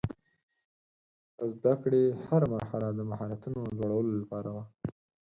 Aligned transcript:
د 1.37 1.39
زده 1.55 1.73
کړې 1.83 2.03
هره 2.25 2.47
مرحله 2.55 2.87
د 2.93 2.99
مهارتونو 3.11 3.59
لوړولو 3.77 4.11
لپاره 4.21 4.49
وه. 4.55 4.63